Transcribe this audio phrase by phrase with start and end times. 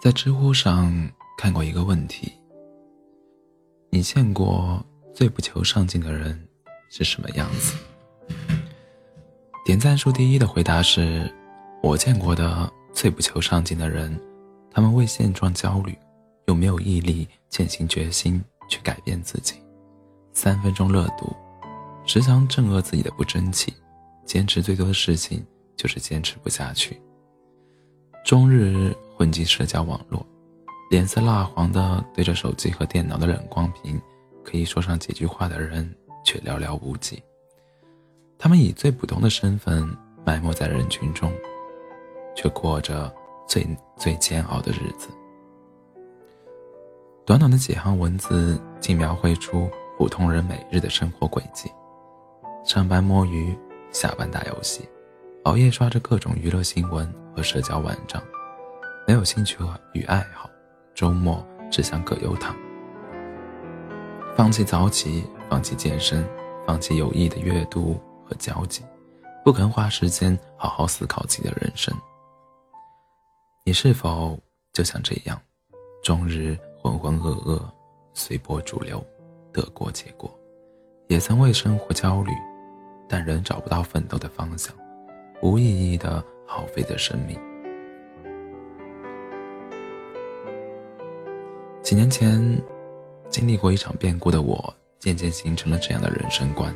[0.00, 0.90] 在知乎上
[1.36, 2.32] 看过一个问题：
[3.90, 4.82] 你见过
[5.12, 6.48] 最不求上进的人
[6.88, 7.76] 是什么样子？
[9.62, 11.30] 点赞数第一的回答是：
[11.82, 14.18] 我见过的最不求上进的人，
[14.70, 15.94] 他们为现状焦虑，
[16.46, 19.56] 又没有毅力践行决心去改变自己，
[20.32, 21.36] 三分钟热度，
[22.06, 23.70] 时常正恶自己的不争气，
[24.24, 25.44] 坚持最多的事情
[25.76, 26.98] 就是坚持不下去，
[28.24, 28.96] 终日。
[29.20, 30.26] 混迹社交网络，
[30.88, 34.00] 脸色蜡黄的对着手机和电脑的冷光屏，
[34.42, 37.22] 可以说上几句话的人却寥寥无几。
[38.38, 39.86] 他们以最普通的身份
[40.24, 41.30] 埋没在人群中，
[42.34, 43.14] 却过着
[43.46, 45.10] 最最煎熬的日子。
[47.26, 49.68] 短短的几行文字，竟描绘出
[49.98, 51.70] 普通人每日的生活轨迹：
[52.64, 53.54] 上班摸鱼，
[53.92, 54.88] 下班打游戏，
[55.44, 58.18] 熬夜刷着各种娱乐新闻和社交网站。
[59.10, 60.48] 没有兴趣和与爱好，
[60.94, 62.54] 周末只想葛优躺。
[64.36, 66.24] 放弃早起，放弃健身，
[66.64, 68.84] 放弃有益的阅读和交际，
[69.44, 71.92] 不肯花时间好好思考自己的人生。
[73.64, 74.38] 你是否
[74.72, 75.36] 就像这样，
[76.04, 77.60] 终日浑浑噩噩，
[78.14, 79.04] 随波逐流，
[79.52, 80.32] 得过且过？
[81.08, 82.30] 也曾为生活焦虑，
[83.08, 84.72] 但仍找不到奋斗的方向，
[85.42, 87.36] 无意义的耗费着生命。
[91.90, 92.40] 几年前，
[93.28, 96.72] 经历过一场变故的我，渐渐形成了这样的人生观：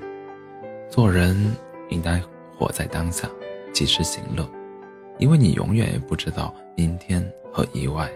[0.90, 1.54] 做人
[1.88, 2.20] 应该
[2.58, 3.30] 活在当下，
[3.72, 4.44] 及时行乐，
[5.20, 8.10] 因为你永远也不知道明天和意外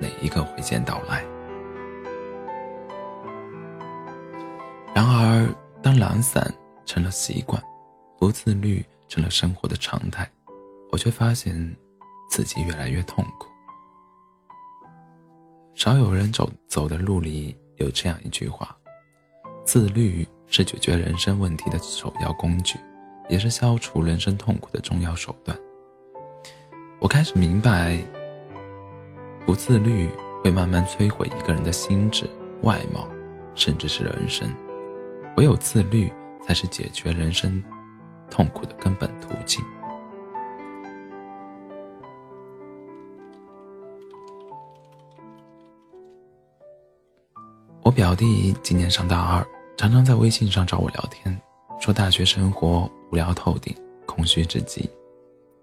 [0.00, 1.22] 哪一个会先到来。
[4.94, 5.46] 然而，
[5.82, 6.50] 当懒散
[6.86, 7.62] 成了习惯，
[8.18, 10.26] 不自律成了生活的常态，
[10.90, 11.76] 我却发现
[12.30, 13.49] 自己越来越痛苦。
[15.80, 18.76] 少有人走走的路里有这样一句话：
[19.64, 22.78] 自律是解决人生问题的首要工具，
[23.30, 25.58] 也是消除人生痛苦的重要手段。
[26.98, 27.98] 我开始明白，
[29.46, 30.10] 不自律
[30.44, 32.28] 会慢慢摧毁一个人的心智、
[32.60, 33.08] 外貌，
[33.54, 34.54] 甚至是人生。
[35.38, 37.64] 唯有自律，才是解决人生
[38.30, 39.64] 痛苦的根本途径。
[47.90, 49.44] 我表弟今年上大二，
[49.76, 51.36] 常常在微信上找我聊天，
[51.80, 54.88] 说大学生活无聊透顶，空虚至极。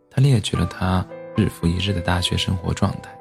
[0.10, 1.08] 他列举了他
[1.38, 3.18] 日复一日的大学生活状态：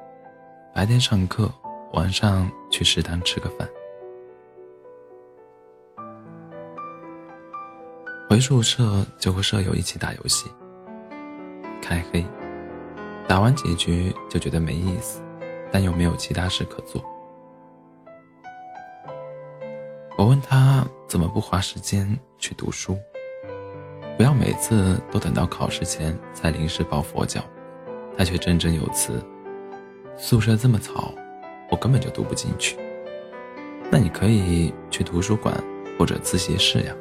[0.74, 1.48] 白天上课，
[1.92, 3.68] 晚上去食堂吃个饭，
[8.28, 10.50] 回宿舍就和舍友一起打游戏、
[11.80, 12.26] 开黑，
[13.28, 15.22] 打完几局就觉得没意思，
[15.70, 17.00] 但又没有其他事可做。
[20.16, 22.97] 我问他怎么不花时间去读书，
[24.16, 27.44] 不要每次都等到考试前才临时抱佛脚，
[28.16, 29.22] 他却振振有词
[30.16, 31.12] ：“宿舍这么吵，
[31.71, 32.78] 我根本就读不进去。”
[33.93, 35.54] 那你可以去图书馆
[35.99, 36.94] 或者自习室呀，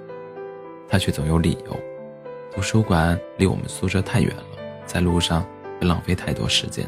[0.90, 1.80] 他却总有理由：
[2.52, 4.44] 图书馆离我们宿舍太远了，
[4.86, 5.42] 在路上
[5.80, 6.86] 会浪费太多时间。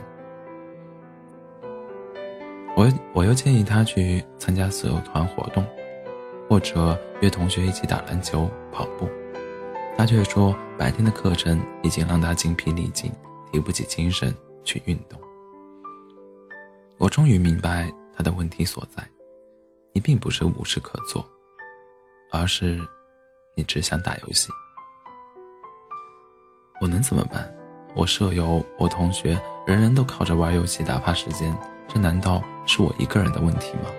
[2.75, 5.65] 我我又建议他去参加所有团活动。
[6.49, 9.09] 或者约同学一起打篮球、跑步，
[9.97, 13.11] 他却说白天的课程已经让他精疲力尽，
[13.51, 15.19] 提不起精神去运动。
[16.97, 19.03] 我终于明白他的问题所在：
[19.93, 21.23] 你并不是无事可做，
[22.31, 22.79] 而是
[23.55, 24.49] 你只想打游戏。
[26.79, 27.53] 我能怎么办？
[27.95, 31.55] 我舍友、我同学，人人都靠着玩游戏打发时间，
[31.87, 33.89] 这难道是我一个人的问题吗？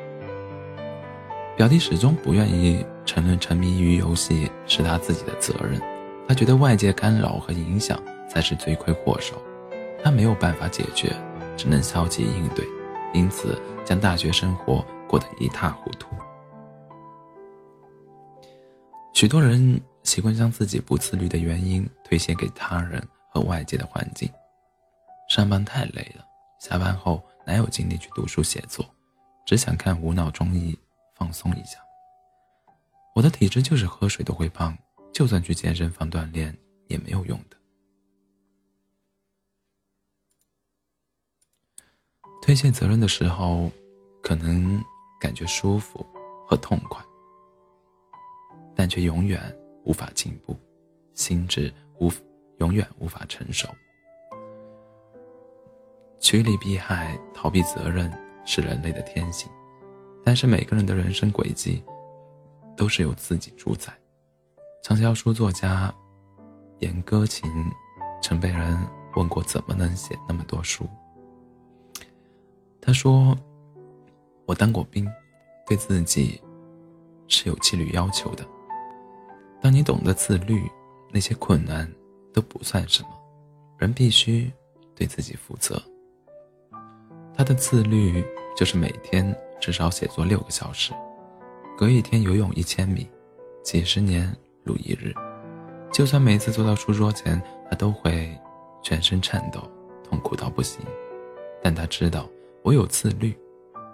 [1.58, 5.82] 表弟始终不愿意承认沉迷于游戏是他自己的责任，
[6.28, 9.34] 他觉得外界干扰和影响才是罪魁祸首，
[10.00, 11.12] 他没有办法解决，
[11.56, 12.64] 只能消极应对，
[13.12, 16.06] 因此将大学生活过得一塌糊涂。
[19.12, 23.02] 许多人习惯将自己不自律的原因推卸给他人
[23.32, 24.30] 和外界的环境，
[25.28, 26.24] 上班太累了，
[26.60, 28.86] 下班后哪有精力去读书写作，
[29.44, 30.78] 只想看无脑综艺。
[31.18, 31.78] 放松一下。
[33.14, 34.76] 我的体质就是喝水都会胖，
[35.12, 36.56] 就算去健身房锻炼
[36.86, 37.56] 也没有用的。
[42.40, 43.70] 推卸责任的时候，
[44.22, 44.82] 可能
[45.20, 46.06] 感觉舒服
[46.46, 47.04] 和痛快，
[48.74, 49.54] 但却永远
[49.84, 50.56] 无法进步，
[51.12, 52.10] 心智无
[52.58, 53.68] 永远无法成熟。
[56.20, 58.10] 趋利避害、逃避责任
[58.46, 59.50] 是人类的天性，
[60.24, 61.82] 但是每个人的人生轨迹
[62.76, 63.92] 都是由自己主宰。
[64.82, 65.92] 畅销书作家
[66.78, 67.50] 严歌琴
[68.22, 68.78] 曾被人
[69.16, 70.88] 问过怎么能写那么多书，
[72.80, 73.36] 他说
[74.46, 75.06] ：“我当过兵，
[75.66, 76.40] 对自己
[77.26, 78.46] 是有纪律要求的。
[79.60, 80.70] 当你懂得自律，
[81.12, 81.90] 那些困难
[82.32, 83.08] 都不算什么。
[83.76, 84.50] 人必须
[84.94, 85.82] 对自己负责。
[87.34, 88.24] 他的自律
[88.56, 90.92] 就是每天至少写作六个小时，
[91.76, 93.08] 隔一天游泳一千米，
[93.62, 94.34] 几十年。”
[94.64, 95.14] 如一日，
[95.90, 97.40] 就算每次坐到书桌前，
[97.70, 98.38] 他都会
[98.82, 99.62] 全身颤抖，
[100.04, 100.84] 痛苦到不行。
[101.62, 102.28] 但他知道，
[102.64, 103.34] 唯有自律，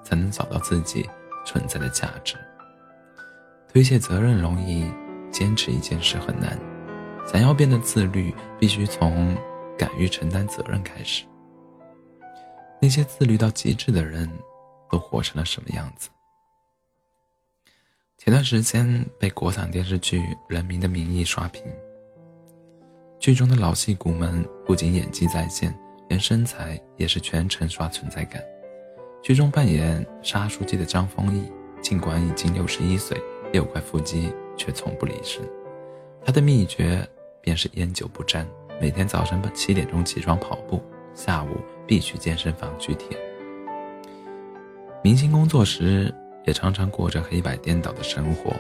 [0.03, 1.09] 才能找到自己
[1.47, 2.35] 存在的价值。
[3.73, 4.91] 推卸责任容易，
[5.31, 6.59] 坚持一件事很难。
[7.25, 9.37] 想要变得自律，必须从
[9.79, 11.25] 敢于承担责任开始。
[12.81, 14.29] 那些自律到极致的人，
[14.91, 16.09] 都活成了什么样子？
[18.17, 21.63] 前段时间被国产电视剧《人民的名义》刷屏，
[23.19, 25.77] 剧中的老戏骨们不仅演技在线，
[26.09, 28.43] 连身材也是全程刷存在感。
[29.23, 31.51] 剧中扮演沙书记的张丰毅，
[31.83, 33.21] 尽管已经六十一岁，
[33.53, 35.43] 六块腹肌却从不离身。
[36.25, 37.07] 他的秘诀
[37.43, 38.49] 便是烟酒不沾，
[38.81, 40.83] 每天早晨七点钟起床跑步，
[41.15, 41.57] 下午
[41.87, 43.19] 必去健身房举铁。
[45.05, 46.12] 明星工作时。
[46.47, 48.55] 也常常过着黑白颠倒的生活，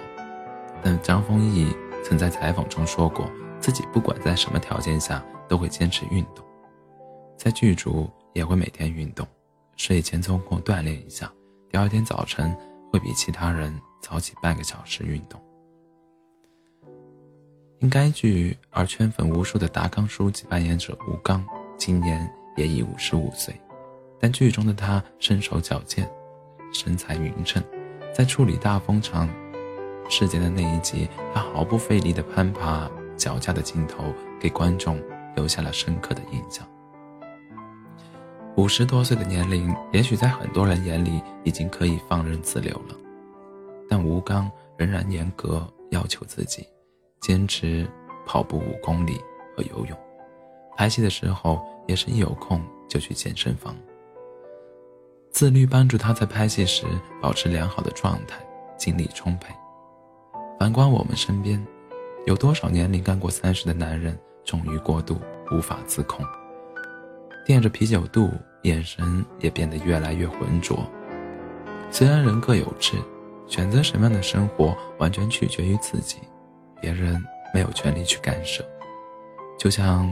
[0.82, 1.70] 但张丰毅
[2.02, 3.30] 曾在采访中说过，
[3.60, 6.42] 自己不管在什么条件下都会坚持运动，
[7.36, 9.28] 在剧组也会每天运动，
[9.76, 11.30] 睡前抽空锻炼一下，
[11.70, 12.56] 第二天早晨
[12.90, 15.38] 会比其他人早起半个小时运动。
[17.80, 21.44] 因该剧而圈粉无数的达康书记扮演者吴刚，
[21.76, 22.26] 今年
[22.56, 23.54] 也已五十五岁，
[24.18, 26.10] 但剧中的他身手矫健。
[26.74, 27.62] 身材匀称，
[28.12, 29.28] 在处理大风场
[30.10, 35.00] 事件的那一集，他毫不费力地攀爬脚架的镜头，给观众
[35.36, 36.68] 留下了深刻的印象。
[38.56, 42.96] 五十多岁的年龄，也许在很多人眼里已经可以放任自流了，
[43.88, 46.66] 但吴刚仍然严格要求自己，
[47.20, 47.88] 坚持
[48.26, 49.20] 跑步五公里
[49.56, 49.98] 和游泳，
[50.76, 53.74] 拍戏的时候也是一有空就去健身房。
[55.34, 56.86] 自律帮助他在拍戏时
[57.20, 58.38] 保持良好的状态，
[58.78, 59.52] 精力充沛。
[60.60, 61.60] 反观我们身边，
[62.24, 65.20] 有多少年龄刚过三十的男人纵欲过度，
[65.50, 66.24] 无法自控，
[67.44, 68.30] 垫着啤酒肚，
[68.62, 70.78] 眼神也变得越来越浑浊。
[71.90, 72.96] 虽然人各有志，
[73.48, 76.18] 选择什么样的生活完全取决于自己，
[76.80, 77.20] 别人
[77.52, 78.64] 没有权利去干涉。
[79.58, 80.08] 就像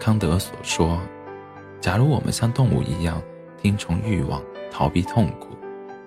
[0.00, 0.98] 康德所说。
[1.82, 3.20] 假如我们像动物一样
[3.60, 4.40] 听从欲望、
[4.70, 5.48] 逃避痛苦，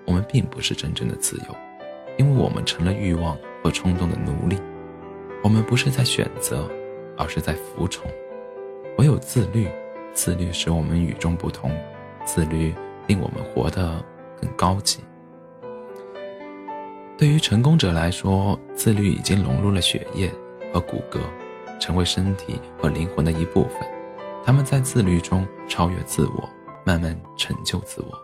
[0.06, 1.54] 我们并不是真正的自由，
[2.16, 4.58] 因为我们成了欲望和冲动的奴隶。
[5.44, 6.66] 我们不是在选择，
[7.14, 8.10] 而是在服从。
[8.96, 9.68] 唯有自律，
[10.14, 11.70] 自律使我们与众不同，
[12.24, 12.74] 自律
[13.06, 14.02] 令我们活得
[14.40, 15.00] 更高级。
[17.18, 20.32] 对于成功者来说，自律已经融入了血液
[20.72, 21.20] 和骨骼，
[21.78, 23.95] 成为身体和灵魂的一部分。
[24.46, 26.48] 他们在自律中超越自我，
[26.84, 28.16] 慢慢成就自我，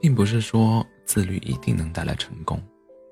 [0.00, 2.58] 并不是说自律一定能带来成功，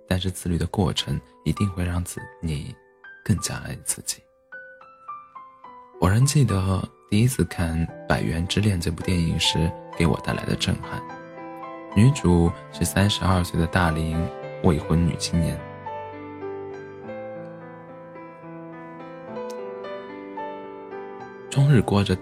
[0.09, 2.75] 但是自律的过程一定会让自你
[3.23, 4.23] 更加爱自己。
[6.01, 11.03] 我仍记得第一次看《百元之恋》这部电影时给我带来的震撼，
[11.95, 14.27] 女主是三十二岁的大龄
[14.63, 15.61] 未婚女青年。
[21.55, 22.17] 终日过着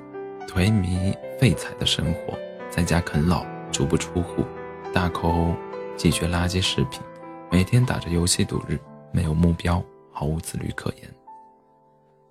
[0.46, 2.38] 颓靡废材的生活，
[2.70, 4.44] 在家啃老，足不出户，
[4.92, 5.56] 大口
[5.96, 7.00] 咀嚼垃圾食品，
[7.50, 8.78] 每天打着游戏度日，
[9.10, 11.10] 没有目标，毫无自律可言。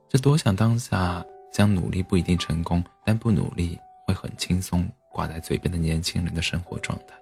[0.07, 7.15] 这多像当下将努力不一定成功，但不努力会很轻松挂在嘴边的年轻人的生活状态。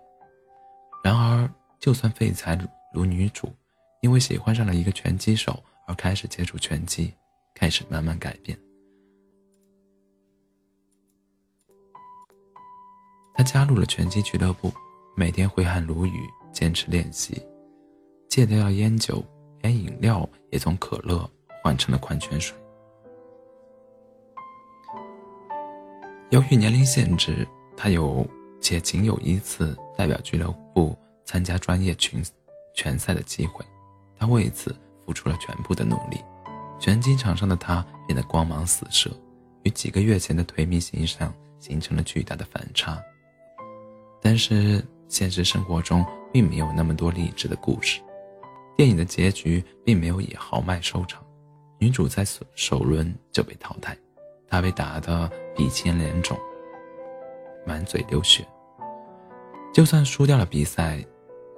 [1.02, 2.60] 然而，就算废材
[2.94, 3.50] 如女主，
[4.02, 5.58] 因为喜欢上了一个拳击手
[5.88, 7.14] 而开始接触拳击，
[7.56, 8.60] 开始慢慢改变。
[13.40, 14.70] 他加入了拳击俱乐部，
[15.16, 17.42] 每天挥汗如雨，坚持练习，
[18.28, 19.24] 戒掉了烟酒，
[19.62, 21.26] 连饮料也从可乐
[21.64, 22.54] 换成了矿泉水。
[26.32, 28.28] 由于年龄限制，他有
[28.60, 30.94] 且仅有一次代表俱乐部
[31.24, 32.22] 参加专业群
[32.76, 33.64] 拳赛的机会，
[34.18, 36.22] 他为此付出了全部的努力。
[36.78, 39.10] 拳击场上的他变得光芒四射，
[39.64, 43.02] 与几个月前的颓靡形象形成了巨大的反差。
[44.22, 48.00] 但是现实生活中并没有那么多励志的故事，
[48.78, 51.26] 电影的结局并没有以豪迈收场，
[51.80, 53.98] 女主在首首轮就被淘汰，
[54.48, 56.38] 她被打得鼻青脸肿，
[57.66, 58.46] 满嘴流血。
[59.74, 61.04] 就算输掉了比赛，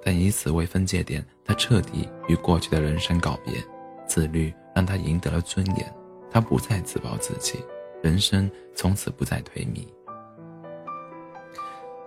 [0.03, 3.53] 但以此为分界点，她彻底与过去的人生告别。
[4.07, 5.93] 自律让她赢得了尊严，
[6.29, 7.63] 她不再自暴自弃，
[8.03, 9.87] 人生从此不再颓靡。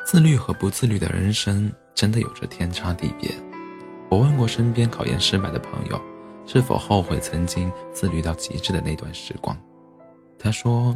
[0.04, 3.30] 自律和不自律的人生真的有着天差地别。
[4.10, 6.00] 我问过身边考研失败的朋友，
[6.46, 9.56] 是否后悔曾经自律到极致的那段时光。
[10.38, 10.94] 他说，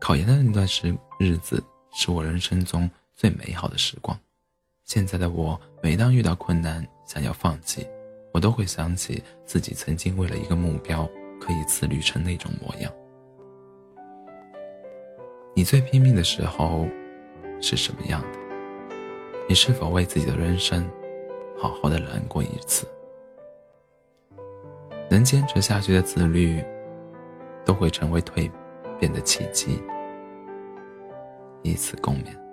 [0.00, 4.16] 考研的那段时日子是我人生中最美好的时光。
[4.84, 7.84] 现在的我，每当遇到困难想要放弃，
[8.32, 11.06] 我都会想起自己曾经为了一个目标
[11.40, 12.92] 可以自律成那种模样。
[15.54, 16.86] 你最拼命的时候。
[17.60, 18.38] 是什么样的？
[19.48, 20.88] 你是否为自己的人生
[21.56, 22.86] 好好的难过一次？
[25.08, 26.62] 能坚持下去的自律，
[27.64, 28.50] 都会成为蜕
[28.98, 29.80] 变的契机。
[31.62, 32.45] 以此共勉。